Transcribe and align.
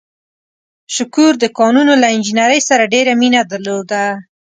شکور 0.95 1.31
د 1.39 1.45
کانونو 1.57 1.93
له 2.01 2.07
انجنیرۍ 2.15 2.61
سره 2.69 2.89
ډېره 2.93 3.13
مینه 3.21 3.41
درلوده. 3.51 4.03